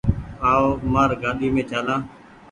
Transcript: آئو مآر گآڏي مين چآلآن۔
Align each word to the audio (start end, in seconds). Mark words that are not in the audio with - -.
آئو 0.49 0.67
مآر 0.91 1.09
گآڏي 1.21 1.47
مين 1.53 1.65
چآلآن۔ 1.69 2.01